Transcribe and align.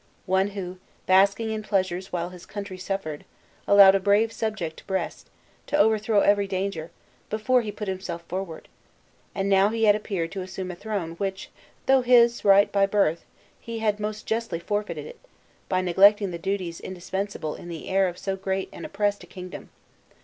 One 0.25 0.47
who, 0.57 0.79
basking 1.05 1.51
in 1.51 1.61
pleasures 1.61 2.11
while 2.11 2.29
his 2.29 2.47
country 2.47 2.79
suffered, 2.79 3.23
allowed 3.67 3.93
a 3.93 3.99
brave 3.99 4.31
subject 4.33 4.77
to 4.77 4.85
breast, 4.85 5.29
to 5.67 5.77
overthrow 5.77 6.21
every 6.21 6.47
danger, 6.47 6.89
before 7.29 7.61
he 7.61 7.71
put 7.71 7.87
himself 7.87 8.23
forward? 8.23 8.67
and 9.35 9.47
now 9.47 9.69
he 9.69 9.85
appeared 9.85 10.31
to 10.31 10.41
assume 10.41 10.71
a 10.71 10.75
throne, 10.75 11.11
which, 11.17 11.51
though 11.85 12.01
his 12.01 12.43
right 12.43 12.71
by 12.71 12.87
birth, 12.87 13.25
he 13.59 13.77
had 13.77 13.99
most 13.99 14.25
justly 14.25 14.57
forfeited, 14.57 15.15
by 15.69 15.81
neglecting 15.81 16.31
the 16.31 16.39
duties 16.39 16.79
indispensable 16.81 17.53
in 17.53 17.69
the 17.69 17.87
heir 17.87 18.07
of 18.07 18.17
so 18.17 18.35
great 18.35 18.69
and 18.73 18.87
oppressed 18.87 19.23
a 19.23 19.27
kingdom! 19.27 19.69